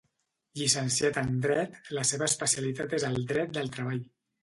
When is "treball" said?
3.79-4.07